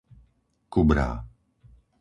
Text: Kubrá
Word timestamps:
Kubrá 0.73 1.09